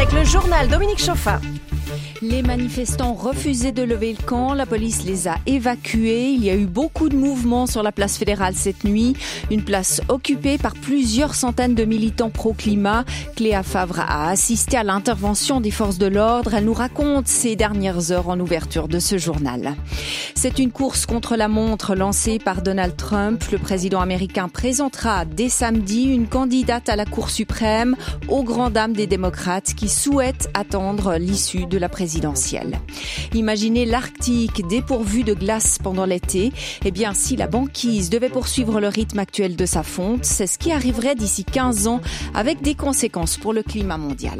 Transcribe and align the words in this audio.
avec 0.00 0.12
le 0.14 0.24
journal 0.24 0.66
Dominique 0.66 0.98
Chauffat. 0.98 1.40
Les 2.22 2.42
manifestants 2.42 3.14
refusaient 3.14 3.72
de 3.72 3.82
lever 3.82 4.12
le 4.12 4.22
camp, 4.22 4.52
la 4.52 4.66
police 4.66 5.04
les 5.06 5.26
a 5.26 5.36
évacués. 5.46 6.28
Il 6.28 6.44
y 6.44 6.50
a 6.50 6.54
eu 6.54 6.66
beaucoup 6.66 7.08
de 7.08 7.16
mouvements 7.16 7.66
sur 7.66 7.82
la 7.82 7.92
place 7.92 8.18
fédérale 8.18 8.52
cette 8.54 8.84
nuit, 8.84 9.16
une 9.50 9.64
place 9.64 10.02
occupée 10.10 10.58
par 10.58 10.74
plusieurs 10.74 11.34
centaines 11.34 11.74
de 11.74 11.86
militants 11.86 12.28
pro-climat. 12.28 13.06
Cléa 13.36 13.62
Favre 13.62 14.00
a 14.00 14.28
assisté 14.28 14.76
à 14.76 14.84
l'intervention 14.84 15.62
des 15.62 15.70
forces 15.70 15.96
de 15.96 16.08
l'ordre. 16.08 16.52
Elle 16.52 16.66
nous 16.66 16.74
raconte 16.74 17.26
ces 17.26 17.56
dernières 17.56 18.12
heures 18.12 18.28
en 18.28 18.38
ouverture 18.38 18.88
de 18.88 18.98
ce 18.98 19.16
journal. 19.16 19.74
C'est 20.34 20.58
une 20.58 20.72
course 20.72 21.06
contre 21.06 21.36
la 21.36 21.48
montre 21.48 21.94
lancée 21.94 22.38
par 22.38 22.60
Donald 22.60 22.96
Trump. 22.98 23.42
Le 23.50 23.58
président 23.58 24.00
américain 24.00 24.50
présentera 24.50 25.24
dès 25.24 25.48
samedi 25.48 26.04
une 26.04 26.28
candidate 26.28 26.90
à 26.90 26.96
la 26.96 27.06
Cour 27.06 27.30
suprême 27.30 27.96
aux 28.28 28.44
grandes 28.44 28.74
dames 28.74 28.92
des 28.92 29.06
démocrates 29.06 29.72
qui 29.74 29.88
souhaitent 29.88 30.50
attendre 30.52 31.16
l'issue 31.16 31.64
de 31.64 31.78
la 31.78 31.88
présidence 31.88 32.09
Imaginez 33.34 33.84
l'Arctique 33.84 34.66
dépourvu 34.66 35.22
de 35.22 35.34
glace 35.34 35.78
pendant 35.82 36.04
l'été. 36.04 36.52
Eh 36.84 36.90
bien, 36.90 37.14
si 37.14 37.36
la 37.36 37.46
banquise 37.46 38.10
devait 38.10 38.28
poursuivre 38.28 38.80
le 38.80 38.88
rythme 38.88 39.18
actuel 39.18 39.56
de 39.56 39.66
sa 39.66 39.82
fonte, 39.82 40.24
c'est 40.24 40.46
ce 40.46 40.58
qui 40.58 40.72
arriverait 40.72 41.14
d'ici 41.14 41.44
15 41.44 41.86
ans 41.86 42.00
avec 42.34 42.62
des 42.62 42.74
conséquences 42.74 43.36
pour 43.36 43.52
le 43.52 43.62
climat 43.62 43.98
mondial. 43.98 44.38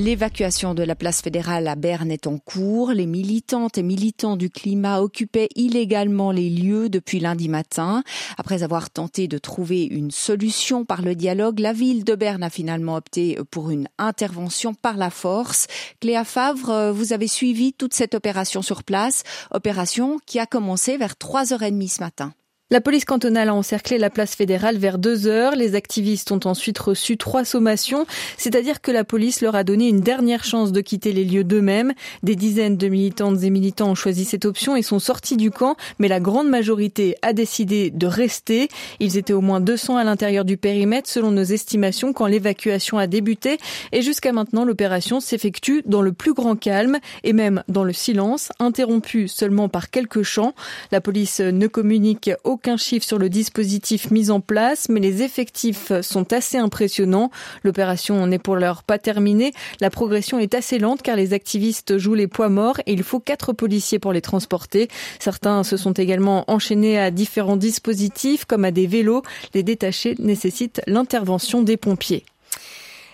L'évacuation 0.00 0.74
de 0.74 0.84
la 0.84 0.94
place 0.94 1.22
fédérale 1.22 1.66
à 1.66 1.74
Berne 1.74 2.12
est 2.12 2.28
en 2.28 2.38
cours. 2.38 2.92
Les 2.92 3.04
militantes 3.06 3.78
et 3.78 3.82
militants 3.82 4.36
du 4.36 4.48
climat 4.48 5.00
occupaient 5.00 5.48
illégalement 5.56 6.30
les 6.30 6.50
lieux 6.50 6.88
depuis 6.88 7.18
lundi 7.18 7.48
matin. 7.48 8.04
Après 8.36 8.62
avoir 8.62 8.90
tenté 8.90 9.26
de 9.26 9.38
trouver 9.38 9.82
une 9.82 10.12
solution 10.12 10.84
par 10.84 11.02
le 11.02 11.16
dialogue, 11.16 11.58
la 11.58 11.72
ville 11.72 12.04
de 12.04 12.14
Berne 12.14 12.44
a 12.44 12.48
finalement 12.48 12.94
opté 12.94 13.40
pour 13.50 13.70
une 13.70 13.88
intervention 13.98 14.72
par 14.72 14.96
la 14.96 15.10
force. 15.10 15.66
Cléa 15.98 16.22
Favre, 16.22 16.92
vous 16.92 17.12
avez 17.12 17.26
suivi 17.26 17.72
toute 17.72 17.92
cette 17.92 18.14
opération 18.14 18.62
sur 18.62 18.84
place, 18.84 19.24
opération 19.50 20.20
qui 20.26 20.38
a 20.38 20.46
commencé 20.46 20.96
vers 20.96 21.14
3h30 21.14 21.88
ce 21.88 22.00
matin. 22.00 22.32
La 22.70 22.82
police 22.82 23.06
cantonale 23.06 23.48
a 23.48 23.54
encerclé 23.54 23.96
la 23.96 24.10
place 24.10 24.34
fédérale 24.34 24.76
vers 24.76 24.98
deux 24.98 25.26
heures. 25.26 25.56
Les 25.56 25.74
activistes 25.74 26.32
ont 26.32 26.40
ensuite 26.44 26.78
reçu 26.78 27.16
trois 27.16 27.46
sommations, 27.46 28.04
c'est-à-dire 28.36 28.82
que 28.82 28.90
la 28.90 29.04
police 29.04 29.40
leur 29.40 29.54
a 29.54 29.64
donné 29.64 29.88
une 29.88 30.02
dernière 30.02 30.44
chance 30.44 30.70
de 30.70 30.82
quitter 30.82 31.14
les 31.14 31.24
lieux 31.24 31.44
d'eux-mêmes. 31.44 31.94
Des 32.22 32.36
dizaines 32.36 32.76
de 32.76 32.88
militantes 32.88 33.42
et 33.42 33.48
militants 33.48 33.92
ont 33.92 33.94
choisi 33.94 34.26
cette 34.26 34.44
option 34.44 34.76
et 34.76 34.82
sont 34.82 34.98
sortis 34.98 35.38
du 35.38 35.50
camp, 35.50 35.76
mais 35.98 36.08
la 36.08 36.20
grande 36.20 36.50
majorité 36.50 37.16
a 37.22 37.32
décidé 37.32 37.90
de 37.90 38.06
rester. 38.06 38.68
Ils 39.00 39.16
étaient 39.16 39.32
au 39.32 39.40
moins 39.40 39.60
200 39.60 39.96
à 39.96 40.04
l'intérieur 40.04 40.44
du 40.44 40.58
périmètre 40.58 41.08
selon 41.08 41.30
nos 41.30 41.44
estimations 41.44 42.12
quand 42.12 42.26
l'évacuation 42.26 42.98
a 42.98 43.06
débuté 43.06 43.56
et 43.92 44.02
jusqu'à 44.02 44.32
maintenant 44.34 44.66
l'opération 44.66 45.20
s'effectue 45.20 45.80
dans 45.86 46.02
le 46.02 46.12
plus 46.12 46.34
grand 46.34 46.54
calme 46.54 46.98
et 47.24 47.32
même 47.32 47.62
dans 47.68 47.84
le 47.84 47.94
silence, 47.94 48.50
interrompu 48.58 49.26
seulement 49.26 49.70
par 49.70 49.88
quelques 49.88 50.22
chants. 50.22 50.52
La 50.92 51.00
police 51.00 51.40
ne 51.40 51.66
communique 51.66 52.30
aucun 52.58 52.76
chiffre 52.76 53.06
sur 53.06 53.18
le 53.18 53.28
dispositif 53.28 54.10
mis 54.10 54.32
en 54.32 54.40
place, 54.40 54.88
mais 54.88 54.98
les 54.98 55.22
effectifs 55.22 55.92
sont 56.00 56.32
assez 56.32 56.58
impressionnants. 56.58 57.30
L'opération 57.62 58.26
n'est 58.26 58.40
pour 58.40 58.56
l'heure 58.56 58.82
pas 58.82 58.98
terminée. 58.98 59.52
La 59.80 59.90
progression 59.90 60.40
est 60.40 60.54
assez 60.54 60.80
lente 60.80 61.02
car 61.02 61.14
les 61.14 61.34
activistes 61.34 61.98
jouent 61.98 62.16
les 62.16 62.26
poids 62.26 62.48
morts 62.48 62.80
et 62.86 62.94
il 62.94 63.04
faut 63.04 63.20
quatre 63.20 63.52
policiers 63.52 64.00
pour 64.00 64.12
les 64.12 64.20
transporter. 64.20 64.88
Certains 65.20 65.62
se 65.62 65.76
sont 65.76 65.92
également 65.92 66.50
enchaînés 66.50 66.98
à 66.98 67.12
différents 67.12 67.56
dispositifs 67.56 68.44
comme 68.44 68.64
à 68.64 68.72
des 68.72 68.88
vélos. 68.88 69.22
Les 69.54 69.62
détachés 69.62 70.16
nécessitent 70.18 70.82
l'intervention 70.88 71.62
des 71.62 71.76
pompiers. 71.76 72.24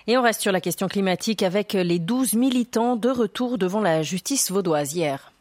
Et 0.06 0.16
on 0.16 0.22
reste 0.22 0.40
sur 0.40 0.52
la 0.52 0.62
question 0.62 0.88
climatique 0.88 1.42
avec 1.42 1.74
les 1.74 1.98
12 1.98 2.32
militants 2.32 2.96
de 2.96 3.10
retour 3.10 3.58
devant 3.58 3.82
la 3.82 4.02
justice 4.02 4.50
vaudoise 4.50 4.94
hier. 4.94 5.33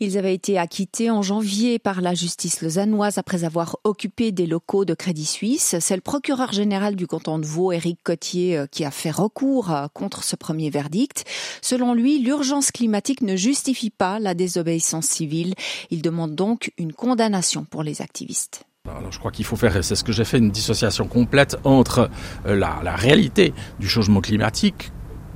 Ils 0.00 0.18
avaient 0.18 0.34
été 0.34 0.58
acquittés 0.58 1.10
en 1.10 1.22
janvier 1.22 1.78
par 1.78 2.00
la 2.00 2.14
justice 2.14 2.62
lausannoise 2.62 3.18
après 3.18 3.44
avoir 3.44 3.76
occupé 3.84 4.32
des 4.32 4.46
locaux 4.46 4.84
de 4.84 4.94
Crédit 4.94 5.26
Suisse. 5.26 5.76
C'est 5.80 5.94
le 5.94 6.00
procureur 6.00 6.52
général 6.52 6.96
du 6.96 7.06
canton 7.06 7.38
de 7.38 7.46
Vaud, 7.46 7.72
Éric 7.72 8.02
Cotier, 8.02 8.56
euh, 8.56 8.66
qui 8.66 8.84
a 8.84 8.90
fait 8.90 9.10
recours 9.10 9.70
euh, 9.70 9.86
contre 9.92 10.24
ce 10.24 10.36
premier 10.36 10.70
verdict. 10.70 11.24
Selon 11.62 11.94
lui, 11.94 12.18
l'urgence 12.18 12.70
climatique 12.70 13.22
ne 13.22 13.36
justifie 13.36 13.90
pas 13.90 14.18
la 14.18 14.34
désobéissance 14.34 15.06
civile. 15.06 15.54
Il 15.90 16.02
demande 16.02 16.34
donc 16.34 16.72
une 16.78 16.92
condamnation 16.92 17.64
pour 17.64 17.82
les 17.82 18.02
activistes. 18.02 18.64
Alors, 18.88 19.12
je 19.12 19.18
crois 19.18 19.30
qu'il 19.30 19.44
faut 19.44 19.56
faire, 19.56 19.84
c'est 19.84 19.94
ce 19.94 20.04
que 20.04 20.12
j'ai 20.12 20.24
fait, 20.24 20.38
une 20.38 20.50
dissociation 20.50 21.06
complète 21.06 21.58
entre 21.64 22.10
euh, 22.46 22.56
la, 22.56 22.80
la 22.82 22.96
réalité 22.96 23.52
du 23.78 23.88
changement 23.88 24.20
climatique 24.20 24.90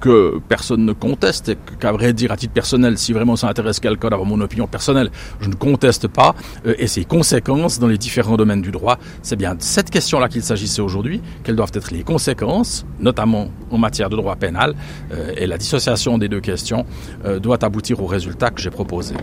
que 0.04 0.38
personne 0.50 0.84
ne 0.84 0.92
conteste 0.92 1.48
et 1.48 1.56
qu'à 1.80 1.90
vrai 1.90 2.12
dire 2.12 2.30
à 2.30 2.36
titre 2.36 2.52
personnel, 2.52 2.98
si 2.98 3.14
vraiment 3.14 3.36
ça 3.36 3.48
intéresse 3.48 3.80
quelqu'un 3.80 4.10
d'avoir 4.10 4.28
mon 4.28 4.38
opinion 4.42 4.66
personnelle, 4.66 5.10
je 5.40 5.48
ne 5.48 5.54
conteste 5.54 6.08
pas, 6.08 6.34
euh, 6.66 6.74
et 6.78 6.88
ses 6.88 7.06
conséquences 7.06 7.78
dans 7.78 7.86
les 7.86 7.96
différents 7.96 8.36
domaines 8.36 8.60
du 8.60 8.70
droit, 8.70 8.98
c'est 9.22 9.36
bien 9.36 9.54
de 9.54 9.62
cette 9.62 9.88
question-là 9.88 10.28
qu'il 10.28 10.42
s'agissait 10.42 10.82
aujourd'hui, 10.82 11.22
quelles 11.42 11.56
doivent 11.56 11.72
être 11.72 11.90
les 11.90 12.02
conséquences, 12.02 12.84
notamment 13.00 13.48
en 13.70 13.78
matière 13.78 14.10
de 14.10 14.16
droit 14.16 14.36
pénal, 14.36 14.74
euh, 15.10 15.32
et 15.38 15.46
la 15.46 15.56
dissociation 15.56 16.18
des 16.18 16.28
deux 16.28 16.42
questions 16.42 16.84
euh, 17.24 17.38
doit 17.38 17.64
aboutir 17.64 18.02
au 18.02 18.06
résultat 18.06 18.50
que 18.50 18.60
j'ai 18.60 18.70
proposé 18.70 19.14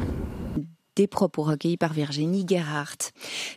propos 1.08 1.44
recueillis 1.44 1.78
par 1.78 1.94
Virginie 1.94 2.46
Gerhardt. 2.48 3.12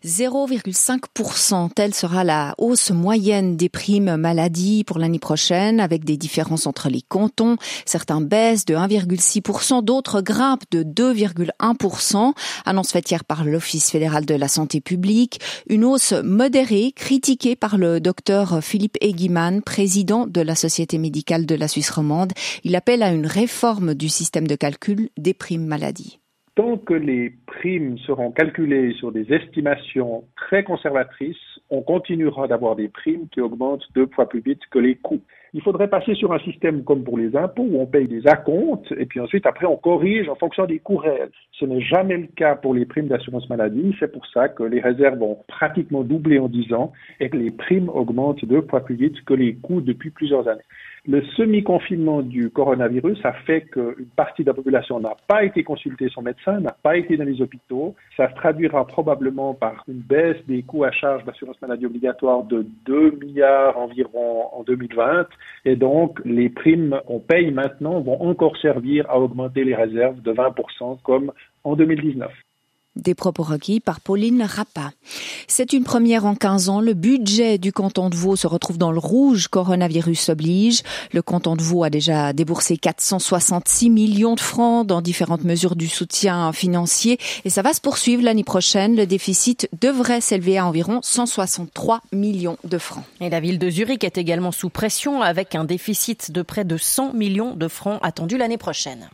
0,5%, 0.05 1.71
telle 1.72 1.94
sera 1.94 2.25
la 2.25 2.55
hausse 2.59 2.91
moyenne 2.91 3.56
des 3.56 3.69
primes 3.69 4.16
maladie 4.16 4.84
pour 4.84 4.99
l'année 4.99 5.19
prochaine, 5.19 5.81
avec 5.81 6.05
des 6.05 6.16
différences 6.16 6.66
entre 6.66 6.88
les 6.88 7.03
cantons. 7.03 7.56
Certains 7.87 8.21
baissent 8.21 8.65
de 8.65 8.75
1,6%, 8.75 9.82
d'autres 9.82 10.21
grimpent 10.21 10.65
de 10.71 10.82
2,1%, 10.82 12.32
annonce 12.65 12.93
faite 12.93 13.10
hier 13.10 13.25
par 13.25 13.44
l'Office 13.44 13.91
fédéral 13.91 14.25
de 14.25 14.34
la 14.34 14.49
santé 14.49 14.81
publique. 14.81 15.41
Une 15.69 15.84
hausse 15.84 16.12
modérée, 16.12 16.93
critiquée 16.93 17.56
par 17.56 17.76
le 17.78 18.00
docteur 18.00 18.62
Philippe 18.62 18.97
Eguiman, 19.00 19.62
président 19.62 20.26
de 20.26 20.41
la 20.41 20.55
Société 20.55 20.99
médicale 20.99 21.47
de 21.47 21.55
la 21.55 21.69
Suisse 21.69 21.91
romande. 21.91 22.32
Il 22.62 22.76
appelle 22.76 23.03
à 23.03 23.12
une 23.12 23.26
réforme 23.26 23.94
du 23.94 24.09
système 24.09 24.47
de 24.47 24.56
calcul 24.56 25.11
des 25.16 25.34
primes 25.34 25.66
maladie 25.66 26.19
tant 26.55 26.77
que 26.77 26.95
les 26.95 27.33
primes 27.47 27.99
seront 27.99 28.31
calculées 28.31 28.93
sur 28.95 29.11
des 29.11 29.33
estimations 29.33 30.25
très 30.37 30.63
conservatrices, 30.63 31.37
on 31.71 31.83
continuera 31.83 32.47
d'avoir 32.47 32.77
des 32.77 32.89
primes 32.89 33.29
qui 33.29 33.41
augmentent 33.41 33.85
deux 33.95 34.07
fois 34.15 34.29
plus 34.29 34.41
vite 34.41 34.61
que 34.71 34.79
les 34.79 34.95
coûts. 34.95 35.21
Il 35.53 35.63
faudrait 35.63 35.89
passer 35.89 36.15
sur 36.15 36.33
un 36.33 36.39
système 36.41 36.83
comme 36.83 37.05
pour 37.05 37.17
les 37.17 37.37
impôts 37.37 37.67
où 37.69 37.81
on 37.81 37.87
paye 37.87 38.09
des 38.09 38.27
acomptes 38.27 38.93
et 38.97 39.07
puis 39.07 39.21
ensuite 39.21 39.47
après 39.47 39.67
on 39.67 39.77
corrige 39.77 40.29
en 40.29 40.35
fonction 40.35 40.67
des 40.67 40.79
coûts 40.81 40.97
réels. 40.97 41.31
Ce 41.53 41.65
n'est 41.65 41.81
jamais 41.81 42.17
le 42.17 42.27
cas 42.27 42.57
pour 42.57 42.75
les 42.75 42.85
primes 42.85 43.07
d'assurance 43.07 43.49
maladie. 43.49 43.95
C'est 44.01 44.13
pour 44.13 44.27
ça 44.27 44.49
que 44.49 44.65
les 44.65 44.81
réserves 44.81 45.23
ont 45.23 45.39
pratiquement 45.47 46.03
doublé 46.03 46.39
en 46.39 46.49
10 46.49 46.73
ans 46.73 46.93
et 47.21 47.31
que 47.31 47.37
les 47.37 47.53
primes 47.53 47.89
augmentent 47.89 48.45
deux 48.45 48.63
fois 48.63 48.85
plus 48.85 48.97
vite 48.97 49.25
que 49.25 49.35
les 49.35 49.55
coûts 49.55 49.81
depuis 49.81 50.11
plusieurs 50.11 50.49
années. 50.49 50.63
Le 51.07 51.23
semi-confinement 51.37 52.23
du 52.23 52.49
coronavirus 52.49 53.19
a 53.25 53.35
fait 53.35 53.61
qu'une 53.67 54.09
partie 54.17 54.43
de 54.43 54.49
la 54.49 54.55
population 54.55 55.01
n'a 55.01 55.15
pas 55.29 55.45
été 55.45 55.63
consultée 55.63 56.09
son 56.09 56.23
médecin, 56.23 56.61
n'a 56.61 56.75
pas 56.83 56.97
été 56.97 57.19
dans 57.19 57.25
les 57.25 57.43
hôpitaux. 57.43 57.95
Ça 58.17 58.31
se 58.31 58.35
traduira 58.35 58.87
probablement 58.87 59.53
par 59.53 59.85
une 59.87 60.01
baisse 60.01 60.39
des 60.47 60.63
coûts 60.63 60.85
à 60.85 60.91
charge 60.93 61.23
d'assurance 61.25 61.61
maladie 61.61 61.85
obligatoire 61.85 62.45
de 62.45 62.67
2 62.87 63.19
milliards 63.21 63.77
environ 63.77 64.47
en 64.55 64.63
2020. 64.63 65.27
Et 65.67 65.77
donc, 65.77 66.21
les 66.25 66.49
primes 66.49 66.99
qu'on 67.07 67.21
paye 67.21 67.51
maintenant 67.51 68.01
vont 68.01 68.23
encore 68.23 68.57
servir 68.57 69.05
à 69.11 69.21
augmenter 69.21 69.65
les 69.65 69.75
réserves 69.75 70.23
de 70.23 70.33
20% 70.33 71.03
comme 71.03 71.33
en 71.65 71.77
2019. 71.77 72.33
Des 72.97 73.15
propos 73.15 73.43
requis 73.43 73.81
par 73.81 74.00
Pauline 74.00 74.43
Rappa. 74.43 74.93
C'est 75.49 75.72
une 75.72 75.82
première 75.82 76.27
en 76.27 76.37
15 76.37 76.69
ans. 76.69 76.81
Le 76.81 76.94
budget 76.94 77.59
du 77.59 77.72
canton 77.72 78.09
de 78.09 78.15
Vaud 78.15 78.37
se 78.37 78.47
retrouve 78.47 78.79
dans 78.79 78.93
le 78.93 79.00
rouge. 79.00 79.49
Coronavirus 79.49 80.29
oblige. 80.29 80.82
Le 81.12 81.20
canton 81.20 81.56
de 81.56 81.62
Vaud 81.62 81.82
a 81.82 81.91
déjà 81.91 82.32
déboursé 82.32 82.76
466 82.76 83.91
millions 83.91 84.37
de 84.37 84.41
francs 84.41 84.87
dans 84.87 85.02
différentes 85.02 85.43
mesures 85.43 85.75
du 85.75 85.88
soutien 85.88 86.52
financier 86.52 87.19
et 87.44 87.50
ça 87.50 87.62
va 87.62 87.73
se 87.73 87.81
poursuivre 87.81 88.23
l'année 88.23 88.44
prochaine. 88.44 88.94
Le 88.94 89.06
déficit 89.06 89.69
devrait 89.81 90.20
s'élever 90.20 90.58
à 90.58 90.67
environ 90.67 91.00
163 91.02 92.00
millions 92.12 92.58
de 92.62 92.79
francs. 92.79 93.05
Et 93.20 93.29
la 93.29 93.40
ville 93.40 93.58
de 93.58 93.70
Zurich 93.70 94.05
est 94.05 94.19
également 94.19 94.52
sous 94.52 94.70
pression 94.70 95.20
avec 95.20 95.56
un 95.56 95.64
déficit 95.64 96.31
de 96.31 96.43
près 96.43 96.64
de 96.64 96.76
100 96.76 97.12
millions 97.12 97.56
de 97.56 97.67
francs 97.67 97.99
attendu 98.02 98.38
l'année 98.38 98.58
prochaine. 98.58 99.08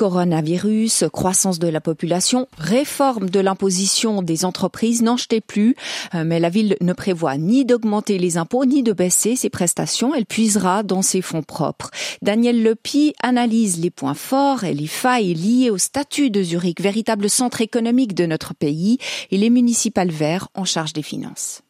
Coronavirus, 0.00 1.04
croissance 1.12 1.58
de 1.58 1.68
la 1.68 1.82
population, 1.82 2.48
réforme 2.56 3.28
de 3.28 3.38
l'imposition 3.38 4.22
des 4.22 4.46
entreprises 4.46 5.02
n'en 5.02 5.18
jetait 5.18 5.42
plus, 5.42 5.76
euh, 6.14 6.24
mais 6.24 6.40
la 6.40 6.48
ville 6.48 6.78
ne 6.80 6.94
prévoit 6.94 7.36
ni 7.36 7.66
d'augmenter 7.66 8.16
les 8.16 8.38
impôts 8.38 8.64
ni 8.64 8.82
de 8.82 8.94
baisser 8.94 9.36
ses 9.36 9.50
prestations. 9.50 10.14
Elle 10.14 10.24
puisera 10.24 10.84
dans 10.84 11.02
ses 11.02 11.20
fonds 11.20 11.42
propres. 11.42 11.90
Daniel 12.22 12.62
Lepi 12.62 13.12
analyse 13.22 13.78
les 13.78 13.90
points 13.90 14.14
forts 14.14 14.64
et 14.64 14.72
les 14.72 14.86
failles 14.86 15.34
liées 15.34 15.68
au 15.68 15.76
statut 15.76 16.30
de 16.30 16.42
Zurich, 16.42 16.80
véritable 16.80 17.28
centre 17.28 17.60
économique 17.60 18.14
de 18.14 18.24
notre 18.24 18.54
pays, 18.54 18.96
et 19.30 19.36
les 19.36 19.50
municipales 19.50 20.10
verts 20.10 20.48
en 20.54 20.64
charge 20.64 20.94
des 20.94 21.02
finances 21.02 21.60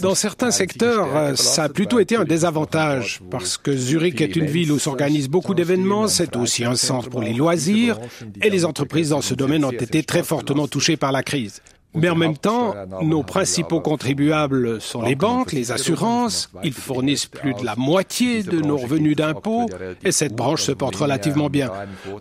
Dans 0.00 0.14
certains 0.14 0.50
secteurs, 0.50 1.36
ça 1.36 1.64
a 1.64 1.68
plutôt 1.68 1.98
été 1.98 2.16
un 2.16 2.24
désavantage, 2.24 3.20
parce 3.30 3.56
que 3.56 3.76
Zurich 3.76 4.20
est 4.20 4.36
une 4.36 4.46
ville 4.46 4.72
où 4.72 4.78
s'organisent 4.78 5.28
beaucoup 5.28 5.54
d'événements, 5.54 6.08
c'est 6.08 6.36
aussi 6.36 6.64
un 6.64 6.76
centre 6.76 7.08
pour 7.08 7.22
les 7.22 7.32
loisirs, 7.32 7.98
et 8.42 8.50
les 8.50 8.64
entreprises 8.64 9.10
dans 9.10 9.22
ce 9.22 9.34
domaine 9.34 9.64
ont 9.64 9.70
été 9.70 10.02
très 10.02 10.22
fortement 10.22 10.68
touchées 10.68 10.96
par 10.96 11.12
la 11.12 11.22
crise. 11.22 11.62
Mais 11.94 12.08
en 12.08 12.16
même 12.16 12.36
temps, 12.36 12.74
nos 13.02 13.22
principaux 13.22 13.80
contribuables 13.80 14.80
sont 14.80 15.02
les 15.02 15.14
banques, 15.14 15.52
les 15.52 15.70
assurances. 15.70 16.50
Ils 16.64 16.72
fournissent 16.72 17.26
plus 17.26 17.54
de 17.54 17.64
la 17.64 17.76
moitié 17.76 18.42
de 18.42 18.60
nos 18.60 18.76
revenus 18.76 19.16
d'impôts 19.16 19.70
et 20.04 20.10
cette 20.10 20.34
branche 20.34 20.62
se 20.62 20.72
porte 20.72 20.96
relativement 20.96 21.48
bien. 21.48 21.70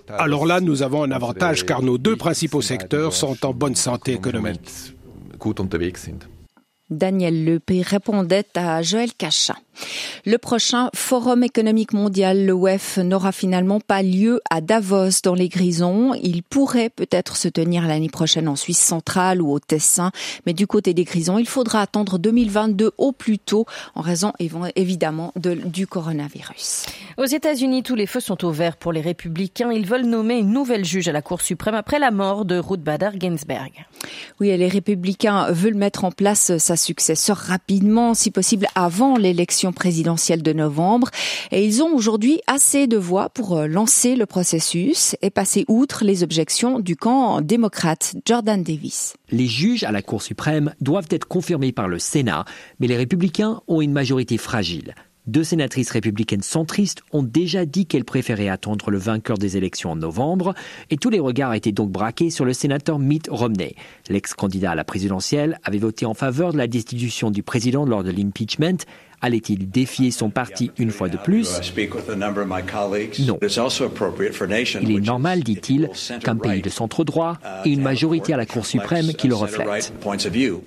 Alors 0.09 0.45
là, 0.45 0.59
nous 0.59 0.83
avons 0.83 1.03
un 1.03 1.11
avantage 1.11 1.65
car 1.65 1.81
nos 1.81 1.97
deux 1.97 2.15
principaux 2.15 2.61
secteurs 2.61 3.13
sont 3.13 3.43
en 3.45 3.53
bonne 3.53 3.75
santé 3.75 4.13
économique. 4.13 4.93
Daniel 6.97 7.45
Lepé 7.45 7.81
répondait 7.81 8.45
à 8.55 8.81
Joël 8.81 9.13
Cachin. 9.13 9.55
Le 10.25 10.37
prochain 10.37 10.89
Forum 10.95 11.43
économique 11.43 11.93
mondial, 11.93 12.45
le 12.45 12.53
WEF, 12.53 12.97
n'aura 12.97 13.31
finalement 13.31 13.79
pas 13.79 14.01
lieu 14.01 14.41
à 14.49 14.61
Davos 14.61 15.21
dans 15.23 15.33
les 15.33 15.49
Grisons. 15.49 16.13
Il 16.15 16.43
pourrait 16.43 16.89
peut-être 16.89 17.35
se 17.35 17.47
tenir 17.47 17.87
l'année 17.87 18.09
prochaine 18.09 18.47
en 18.47 18.55
Suisse 18.55 18.79
centrale 18.79 19.41
ou 19.41 19.51
au 19.51 19.59
Tessin, 19.59 20.11
mais 20.45 20.53
du 20.53 20.67
côté 20.67 20.93
des 20.93 21.03
Grisons, 21.03 21.37
il 21.37 21.47
faudra 21.47 21.81
attendre 21.81 22.17
2022 22.19 22.91
au 22.97 23.11
plus 23.11 23.39
tôt 23.39 23.65
en 23.95 24.01
raison 24.01 24.33
évidemment 24.75 25.33
de, 25.35 25.53
du 25.53 25.87
coronavirus. 25.87 26.85
Aux 27.17 27.25
États-Unis, 27.25 27.83
tous 27.83 27.95
les 27.95 28.07
feux 28.07 28.19
sont 28.19 28.45
au 28.45 28.51
vert 28.51 28.77
pour 28.77 28.91
les 28.91 29.01
républicains. 29.01 29.71
Ils 29.71 29.85
veulent 29.85 30.05
nommer 30.05 30.37
une 30.37 30.51
nouvelle 30.51 30.85
juge 30.85 31.07
à 31.07 31.11
la 31.11 31.21
Cour 31.21 31.41
suprême 31.41 31.75
après 31.75 31.99
la 31.99 32.11
mort 32.11 32.45
de 32.45 32.57
Ruth 32.57 32.81
Bader 32.81 33.11
Ginsburg. 33.19 33.71
Oui, 34.39 34.49
et 34.49 34.57
les 34.57 34.67
républicains 34.67 35.51
veulent 35.51 35.75
mettre 35.75 36.05
en 36.05 36.11
place 36.11 36.57
sa 36.57 36.75
successeur 36.75 37.37
rapidement, 37.37 38.13
si 38.13 38.31
possible 38.31 38.67
avant 38.75 39.15
l'élection 39.15 39.62
présidentielle 39.71 40.43
de 40.43 40.53
novembre. 40.53 41.09
Et 41.51 41.65
ils 41.65 41.81
ont 41.81 41.93
aujourd'hui 41.93 42.41
assez 42.47 42.87
de 42.87 42.97
voix 42.97 43.29
pour 43.29 43.57
euh, 43.57 43.67
lancer 43.67 44.15
le 44.15 44.25
processus 44.25 45.15
et 45.21 45.29
passer 45.29 45.65
outre 45.67 46.03
les 46.03 46.23
objections 46.23 46.79
du 46.79 46.95
camp 46.95 47.41
démocrate. 47.41 48.15
Jordan 48.25 48.63
Davis. 48.63 49.15
Les 49.29 49.47
juges 49.47 49.83
à 49.83 49.91
la 49.91 50.01
Cour 50.01 50.21
suprême 50.21 50.73
doivent 50.81 51.07
être 51.09 51.27
confirmés 51.27 51.71
par 51.71 51.87
le 51.87 51.99
Sénat, 51.99 52.45
mais 52.79 52.87
les 52.87 52.97
républicains 52.97 53.61
ont 53.67 53.81
une 53.81 53.93
majorité 53.93 54.37
fragile. 54.37 54.95
Deux 55.25 55.45
sénatrices 55.45 55.91
républicaines 55.91 56.41
centristes 56.41 57.01
ont 57.13 57.23
déjà 57.23 57.65
dit 57.65 57.85
qu'elles 57.85 58.03
préféraient 58.03 58.49
attendre 58.49 58.91
le 58.91 58.97
vainqueur 58.97 59.37
des 59.37 59.55
élections 59.55 59.91
en 59.91 59.95
novembre, 59.95 60.53
et 60.89 60.97
tous 60.97 61.09
les 61.09 61.21
regards 61.21 61.53
étaient 61.53 61.71
donc 61.71 61.91
braqués 61.91 62.29
sur 62.29 62.43
le 62.43 62.51
sénateur 62.51 62.99
Mitt 62.99 63.29
Romney. 63.31 63.75
L'ex-candidat 64.09 64.71
à 64.71 64.75
la 64.75 64.83
présidentielle 64.83 65.59
avait 65.63 65.77
voté 65.77 66.05
en 66.05 66.13
faveur 66.13 66.51
de 66.51 66.57
la 66.57 66.67
destitution 66.67 67.31
du 67.31 67.41
président 67.41 67.85
lors 67.85 68.03
de 68.03 68.11
l'impeachment, 68.11 68.83
Allait-il 69.23 69.71
défier 69.71 70.11
son 70.11 70.29
parti 70.29 70.71
une 70.77 70.91
fois 70.91 71.07
de 71.07 71.15
plus? 71.15 71.49
Non. 73.19 73.39
Il 74.81 74.91
est 74.91 74.99
normal, 74.99 75.43
dit-il, 75.43 75.89
qu'un 76.21 76.35
pays 76.35 76.61
de 76.61 76.69
centre 76.69 77.05
droit 77.05 77.37
ait 77.63 77.71
une 77.71 77.81
majorité 77.81 78.33
à 78.33 78.37
la 78.37 78.45
Cour 78.45 78.65
suprême 78.65 79.13
qui 79.13 79.29
le 79.29 79.35
reflète. 79.35 79.93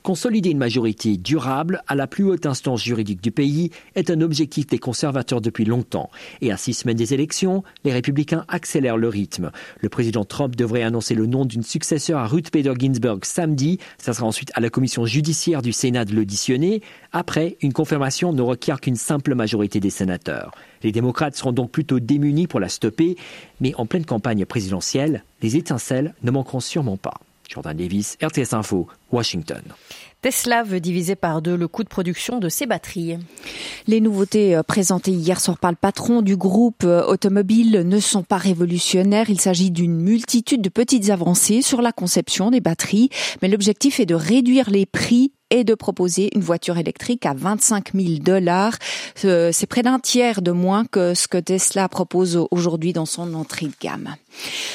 Consolider 0.03 0.51
une 0.51 0.59
majorité 0.59 1.19
durable 1.19 1.83
à 1.87 1.95
la 1.95 2.07
plus 2.07 2.25
haute 2.25 2.47
instance 2.47 2.83
juridique 2.83 3.23
du 3.23 3.31
pays 3.31 3.71
est 3.95 4.11
un 4.11 4.23
objectif 4.23 4.67
des 4.67 4.79
conservateurs 4.79 5.43
depuis 5.43 5.67
longtemps. 5.67 6.11
Et 6.41 6.51
à 6.51 6.57
six 6.57 6.73
semaines 6.73 6.97
des 6.97 7.13
élections, 7.13 7.63
les 7.85 7.93
républicains 7.93 8.47
accélèrent 8.49 8.97
le 8.97 9.11
rythme. 9.11 9.51
Le 9.81 9.91
président 9.91 10.25
Trump 10.25 10.57
devrait 10.57 10.83
annoncer 10.83 11.15
le 11.15 11.27
nom 11.27 11.45
d'une 11.45 11.63
successeur 11.63 12.21
à 12.21 12.27
Ruth 12.27 12.51
Bader 12.51 12.73
Ginsburg 12.79 13.19
samedi. 13.25 13.79
Ça 13.99 14.15
sera 14.15 14.27
ensuite 14.27 14.51
à 14.55 14.61
la 14.61 14.71
commission 14.71 15.05
judiciaire 15.05 15.61
du 15.61 15.75
Sénat 15.75 16.07
de 16.07 16.15
l'auditionner. 16.15 16.81
Après, 17.13 17.59
une 17.61 17.75
confirmation 17.75 18.33
ne 18.33 18.46
requiert 18.47 18.81
qu'une 18.81 18.97
simple 18.97 19.35
majorité 19.35 19.81
des 19.81 19.91
sénateurs. 19.91 20.53
Les 20.83 20.93
démocrates 20.93 21.37
seront 21.37 21.53
donc 21.53 21.71
plutôt 21.71 22.01
démunis 22.01 22.47
pour 22.47 22.61
la 22.61 22.69
stopper, 22.69 23.17
mais 23.61 23.75
en 23.77 23.87
pleine 23.87 24.05
campagne 24.05 24.45
présidentielle, 24.47 25.25
les 25.43 25.57
étincelles 25.57 26.15
ne 26.23 26.31
manqueront 26.31 26.61
sûrement 26.61 26.97
pas. 26.97 27.15
Jordan 27.49 27.77
Davis, 27.77 28.17
RTS 28.23 28.55
Info, 28.55 28.89
Washington. 29.13 29.63
Tesla 30.23 30.65
veut 30.65 30.81
diviser 30.81 31.15
par 31.15 31.41
deux 31.43 31.57
le 31.57 31.69
coût 31.69 31.85
de 31.85 31.89
production 31.89 32.41
de 32.41 32.49
ses 32.49 32.67
batteries. 32.67 33.19
Les 33.87 34.01
nouveautés 34.01 34.57
euh, 34.57 34.63
présentées 34.63 35.13
hier 35.13 35.41
soir 35.41 35.59
par 35.59 35.71
le 35.71 35.77
patron 35.77 36.23
du 36.23 36.37
groupe 36.37 36.83
euh, 36.85 37.05
automobile 37.05 37.83
ne 37.87 38.01
sont 38.01 38.25
pas 38.25 38.39
révolutionnaires. 38.39 39.31
Il 39.31 39.41
s'agit 39.41 39.71
d'une 39.71 40.01
multitude 40.01 40.63
de 40.63 40.69
petites 40.69 41.11
avancées 41.11 41.63
sur 41.63 41.81
la 41.81 41.93
conception 41.93 42.51
des 42.51 42.61
batteries, 42.61 43.11
mais 43.41 43.49
l'objectif 43.49 44.01
est 44.01 44.07
de 44.07 44.17
réduire 44.17 44.71
les 44.71 44.87
prix 44.87 45.33
et 45.51 45.65
de 45.65 45.75
proposer 45.75 46.31
une 46.35 46.43
voiture 46.43 46.77
électrique 46.79 47.25
à 47.25 47.35
25 47.35 47.93
000 47.95 48.19
dollars. 48.21 48.75
Euh, 49.25 49.51
c'est 49.53 49.67
près 49.67 49.83
d'un 49.83 49.99
tiers 49.99 50.43
de 50.43 50.51
moins 50.51 50.85
que 50.85 51.15
ce 51.15 51.29
que 51.29 51.39
Tesla 51.39 51.89
propose 51.89 52.41
aujourd'hui 52.51 52.93
dans 52.93 53.07
son 53.07 53.35
entrée 53.35 53.67
de 53.67 53.75
gamme. 53.81 54.17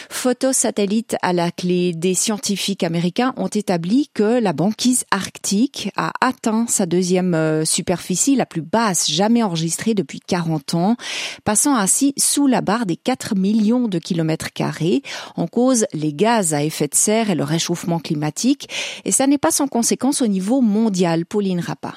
Photos 0.10 0.56
satellites 0.56 1.16
à 1.22 1.34
la 1.34 1.52
clé. 1.52 1.94
Des 1.94 2.14
scientifiques 2.14 2.84
américains 2.84 3.34
ont 3.38 3.48
établi 3.48 4.10
que 4.14 4.21
la 4.24 4.54
banquise 4.54 5.06
arctique 5.12 5.90
a 5.96 6.12
atteint 6.22 6.66
sa 6.68 6.86
deuxième 6.86 7.34
euh, 7.34 7.66
superficie 7.66 8.36
la 8.36 8.46
plus 8.46 8.62
basse 8.62 9.10
jamais 9.10 9.44
enregistrée 9.44 9.94
depuis 9.94 10.20
40 10.20 10.76
ans, 10.76 10.96
passant 11.44 11.76
ainsi 11.76 12.14
sous 12.18 12.48
la 12.48 12.62
barre 12.62 12.86
des 12.86 12.96
4 12.96 13.36
millions 13.36 13.88
de 13.88 14.00
kilomètres 14.00 14.54
carrés. 14.54 15.02
En 15.36 15.48
cause, 15.48 15.86
les 15.94 16.14
gaz 16.14 16.54
à 16.54 16.64
effet 16.64 16.88
de 16.88 16.96
serre 16.96 17.30
et 17.30 17.36
le 17.36 17.44
réchauffement 17.44 18.00
climatique. 18.00 18.70
Et 19.06 19.12
ça 19.12 19.28
n'est 19.28 19.38
pas 19.38 19.52
sans 19.52 19.68
conséquence 19.68 20.22
au 20.22 20.28
niveau 20.28 20.62
mondial, 20.62 21.26
Pauline 21.26 21.60
Rappa. 21.60 21.96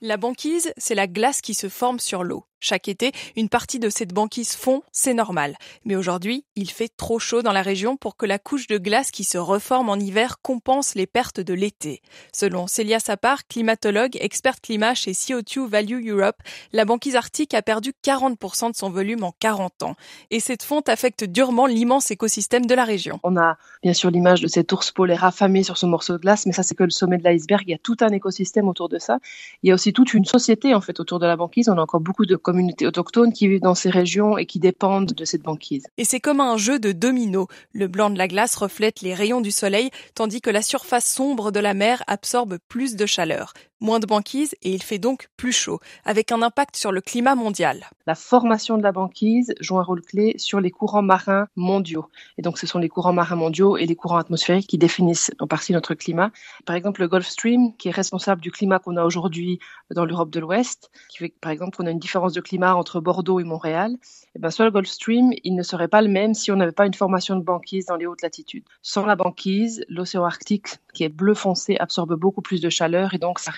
La 0.00 0.16
banquise, 0.16 0.72
c'est 0.76 0.94
la 0.94 1.08
glace 1.08 1.40
qui 1.40 1.54
se 1.54 1.68
forme 1.68 1.98
sur 1.98 2.22
l'eau. 2.22 2.44
Chaque 2.60 2.88
été, 2.88 3.12
une 3.36 3.48
partie 3.48 3.78
de 3.78 3.88
cette 3.88 4.12
banquise 4.12 4.56
fond, 4.56 4.82
c'est 4.90 5.14
normal. 5.14 5.56
Mais 5.84 5.94
aujourd'hui, 5.94 6.44
il 6.56 6.70
fait 6.70 6.90
trop 6.96 7.20
chaud 7.20 7.40
dans 7.42 7.52
la 7.52 7.62
région 7.62 7.96
pour 7.96 8.16
que 8.16 8.26
la 8.26 8.40
couche 8.40 8.66
de 8.66 8.78
glace 8.78 9.12
qui 9.12 9.22
se 9.22 9.38
reforme 9.38 9.88
en 9.88 9.94
hiver 9.94 10.40
compense 10.42 10.96
les 10.96 11.06
pertes 11.06 11.38
de 11.38 11.54
l'été. 11.54 12.02
Selon 12.32 12.66
Célia 12.66 12.98
Sapar, 12.98 13.46
climatologue, 13.46 14.16
experte 14.20 14.60
climat 14.60 14.94
chez 14.94 15.12
CO2 15.12 15.68
Value 15.68 16.08
Europe, 16.08 16.36
la 16.72 16.84
banquise 16.84 17.14
arctique 17.14 17.54
a 17.54 17.62
perdu 17.62 17.92
40% 18.04 18.72
de 18.72 18.76
son 18.76 18.90
volume 18.90 19.22
en 19.22 19.32
40 19.38 19.84
ans. 19.84 19.94
Et 20.30 20.40
cette 20.40 20.64
fonte 20.64 20.88
affecte 20.88 21.22
durement 21.22 21.66
l'immense 21.66 22.10
écosystème 22.10 22.66
de 22.66 22.74
la 22.74 22.84
région. 22.84 23.20
On 23.22 23.36
a 23.36 23.56
bien 23.84 23.94
sûr 23.94 24.10
l'image 24.10 24.40
de 24.40 24.48
cet 24.48 24.72
ours 24.72 24.90
polaire 24.90 25.22
affamé 25.22 25.62
sur 25.62 25.78
ce 25.78 25.86
morceau 25.86 26.14
de 26.14 26.18
glace, 26.18 26.44
mais 26.44 26.52
ça 26.52 26.64
c'est 26.64 26.74
que 26.74 26.84
le 26.84 26.90
sommet 26.90 27.18
de 27.18 27.24
l'iceberg. 27.24 27.62
Il 27.66 27.70
y 27.70 27.74
a 27.74 27.78
tout 27.78 27.96
un 28.00 28.08
écosystème 28.08 28.68
autour 28.68 28.88
de 28.88 28.98
ça. 28.98 29.18
Il 29.62 29.68
y 29.68 29.70
a 29.70 29.74
aussi 29.74 29.92
toute 29.92 30.12
une 30.12 30.24
société 30.24 30.74
en 30.74 30.80
fait 30.80 30.98
autour 30.98 31.20
de 31.20 31.26
la 31.26 31.36
banquise. 31.36 31.68
On 31.68 31.78
a 31.78 31.82
encore 31.82 32.00
beaucoup 32.00 32.26
de 32.26 32.36
communautés 32.48 32.86
autochtones 32.86 33.34
qui 33.34 33.46
vivent 33.46 33.60
dans 33.60 33.74
ces 33.74 33.90
régions 33.90 34.38
et 34.38 34.46
qui 34.46 34.58
dépendent 34.58 35.12
de 35.12 35.24
cette 35.26 35.42
banquise. 35.42 35.86
Et 35.98 36.04
c'est 36.06 36.18
comme 36.18 36.40
un 36.40 36.56
jeu 36.56 36.78
de 36.78 36.92
dominos. 36.92 37.46
Le 37.72 37.88
blanc 37.88 38.08
de 38.08 38.16
la 38.16 38.26
glace 38.26 38.56
reflète 38.56 39.02
les 39.02 39.12
rayons 39.12 39.42
du 39.42 39.50
soleil, 39.50 39.90
tandis 40.14 40.40
que 40.40 40.48
la 40.48 40.62
surface 40.62 41.04
sombre 41.06 41.50
de 41.50 41.60
la 41.60 41.74
mer 41.74 42.02
absorbe 42.06 42.56
plus 42.66 42.96
de 42.96 43.04
chaleur 43.04 43.52
moins 43.80 44.00
de 44.00 44.06
banquise 44.06 44.54
et 44.62 44.72
il 44.72 44.82
fait 44.82 44.98
donc 44.98 45.28
plus 45.36 45.52
chaud, 45.52 45.80
avec 46.04 46.32
un 46.32 46.42
impact 46.42 46.76
sur 46.76 46.92
le 46.92 47.00
climat 47.00 47.34
mondial. 47.34 47.84
La 48.06 48.14
formation 48.14 48.78
de 48.78 48.82
la 48.82 48.92
banquise 48.92 49.54
joue 49.60 49.78
un 49.78 49.82
rôle 49.82 50.02
clé 50.02 50.34
sur 50.36 50.60
les 50.60 50.70
courants 50.70 51.02
marins 51.02 51.48
mondiaux. 51.56 52.06
Et 52.38 52.42
donc 52.42 52.58
ce 52.58 52.66
sont 52.66 52.78
les 52.78 52.88
courants 52.88 53.12
marins 53.12 53.36
mondiaux 53.36 53.76
et 53.76 53.86
les 53.86 53.96
courants 53.96 54.16
atmosphériques 54.16 54.66
qui 54.66 54.78
définissent 54.78 55.30
en 55.38 55.46
partie 55.46 55.72
notre 55.72 55.94
climat. 55.94 56.30
Par 56.64 56.76
exemple, 56.76 57.00
le 57.00 57.08
Gulf 57.08 57.26
Stream, 57.26 57.76
qui 57.76 57.88
est 57.88 57.92
responsable 57.92 58.40
du 58.40 58.50
climat 58.50 58.78
qu'on 58.78 58.96
a 58.96 59.04
aujourd'hui 59.04 59.58
dans 59.94 60.04
l'Europe 60.04 60.30
de 60.30 60.40
l'Ouest, 60.40 60.90
qui 61.08 61.18
fait 61.18 61.34
par 61.40 61.52
exemple 61.52 61.76
qu'on 61.76 61.86
a 61.86 61.90
une 61.90 61.98
différence 61.98 62.32
de 62.32 62.40
climat 62.40 62.74
entre 62.74 63.00
Bordeaux 63.00 63.40
et 63.40 63.44
Montréal, 63.44 63.92
et 63.92 64.30
eh 64.36 64.38
bien 64.38 64.50
sur 64.50 64.64
le 64.64 64.70
Gulf 64.70 64.88
Stream, 64.88 65.32
il 65.44 65.54
ne 65.54 65.62
serait 65.62 65.88
pas 65.88 66.02
le 66.02 66.08
même 66.08 66.34
si 66.34 66.52
on 66.52 66.56
n'avait 66.56 66.72
pas 66.72 66.86
une 66.86 66.94
formation 66.94 67.36
de 67.36 67.42
banquise 67.42 67.86
dans 67.86 67.96
les 67.96 68.06
hautes 68.06 68.22
latitudes. 68.22 68.64
Sans 68.82 69.06
la 69.06 69.16
banquise, 69.16 69.84
l'océan 69.88 70.24
Arctique, 70.24 70.78
qui 70.94 71.04
est 71.04 71.08
bleu 71.08 71.34
foncé, 71.34 71.76
absorbe 71.78 72.14
beaucoup 72.14 72.42
plus 72.42 72.60
de 72.60 72.68
chaleur 72.68 73.14
et 73.14 73.18
donc 73.18 73.38
ça 73.38 73.50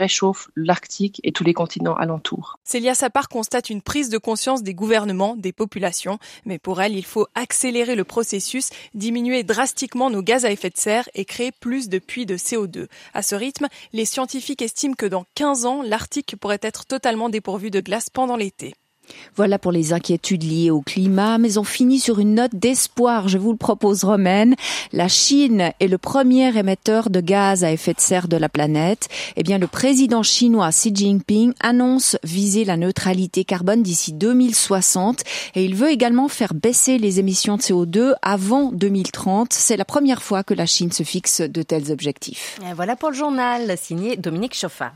l'Arctique 0.57 1.21
et 1.25 1.33
tous 1.33 1.45
les 1.45 1.55
continents 1.55 1.95
alentours. 1.95 2.59
Célia 2.64 2.95
Sapar 2.95 3.29
constate 3.29 3.71
une 3.71 3.83
prise 3.83 4.09
de 4.09 4.19
conscience 4.19 4.62
des 4.62 4.75
gouvernements, 4.75 5.37
des 5.37 5.52
populations, 5.52 6.19
mais 6.45 6.59
pour 6.59 6.81
elle, 6.81 6.97
il 6.97 7.05
faut 7.05 7.26
accélérer 7.35 7.95
le 7.95 8.05
processus, 8.05 8.71
diminuer 8.95 9.43
drastiquement 9.43 10.11
nos 10.11 10.23
gaz 10.23 10.45
à 10.45 10.50
effet 10.50 10.71
de 10.71 10.76
serre 10.76 11.09
et 11.14 11.25
créer 11.25 11.52
plus 11.52 11.88
de 11.88 11.99
puits 11.99 12.26
de 12.26 12.37
CO2. 12.37 12.88
À 13.14 13.23
ce 13.23 13.35
rythme, 13.35 13.69
les 13.93 14.05
scientifiques 14.05 14.62
estiment 14.62 14.95
que 14.95 15.07
dans 15.07 15.25
15 15.35 15.67
ans, 15.67 15.83
l'Arctique 15.83 16.37
pourrait 16.40 16.59
être 16.62 16.87
totalement 16.87 17.29
dépourvu 17.29 17.71
de 17.71 17.81
glace 17.81 18.11
pendant 18.11 18.37
l'été. 18.37 18.75
Voilà 19.37 19.59
pour 19.59 19.73
les 19.73 19.93
inquiétudes 19.93 20.43
liées 20.43 20.71
au 20.71 20.81
climat, 20.81 21.38
mais 21.38 21.59
on 21.59 21.64
finit 21.64 22.00
sur 22.00 22.19
une 22.19 22.35
note 22.35 22.55
d'espoir. 22.55 23.29
Je 23.29 23.38
vous 23.38 23.52
le 23.52 23.57
propose, 23.57 24.05
Romaine. 24.05 24.55
La 24.93 25.09
Chine 25.09 25.73
est 25.81 25.88
le 25.88 25.99
premier 25.99 26.57
émetteur 26.57 27.11
de 27.11 27.21
gaz 27.21 27.64
à 27.64 27.73
effet 27.73 27.95
de 27.95 28.00
serre 28.00 28.29
de 28.29 28.37
la 28.37 28.49
planète. 28.49 29.09
Eh 29.37 29.43
bien, 29.43 29.59
le 29.59 29.67
président 29.67 30.23
chinois 30.23 30.71
Xi 30.71 30.93
Jinping 30.95 31.52
annonce 31.61 32.17
viser 32.23 32.64
la 32.64 32.76
neutralité 32.76 33.45
carbone 33.45 33.83
d'ici 33.83 34.12
2060 34.12 35.23
et 35.55 35.64
il 35.64 35.75
veut 35.75 35.90
également 35.90 36.29
faire 36.29 36.55
baisser 36.55 36.99
les 36.99 37.19
émissions 37.21 37.57
de 37.57 37.62
CO2 37.62 38.14
avant 38.23 38.73
2030. 38.73 39.52
C'est 39.52 39.76
la 39.76 39.85
première 39.85 40.23
fois 40.23 40.43
que 40.43 40.55
la 40.55 40.67
Chine 40.67 40.93
se 40.93 41.02
fixe 41.02 41.40
de 41.40 41.62
tels 41.62 41.90
objectifs. 41.93 42.59
voilà 42.75 42.97
pour 42.97 43.11
le 43.11 43.17
journal 43.17 43.76
signé 43.79 44.17
Dominique 44.17 44.55
Chauffat. 44.55 44.93